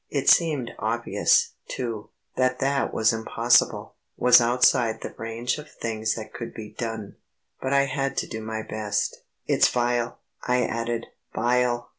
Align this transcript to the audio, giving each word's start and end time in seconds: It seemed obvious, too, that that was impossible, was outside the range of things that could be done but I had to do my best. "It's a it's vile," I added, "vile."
It 0.09 0.27
seemed 0.29 0.71
obvious, 0.79 1.51
too, 1.67 2.09
that 2.35 2.57
that 2.57 2.91
was 2.91 3.13
impossible, 3.13 3.93
was 4.17 4.41
outside 4.41 5.01
the 5.01 5.13
range 5.15 5.59
of 5.59 5.69
things 5.69 6.15
that 6.15 6.33
could 6.33 6.55
be 6.55 6.71
done 6.75 7.17
but 7.61 7.71
I 7.71 7.85
had 7.85 8.17
to 8.17 8.27
do 8.27 8.41
my 8.41 8.63
best. 8.63 9.17
"It's 9.45 9.67
a 9.67 9.67
it's 9.67 9.67
vile," 9.67 10.17
I 10.41 10.63
added, 10.65 11.05
"vile." 11.35 11.89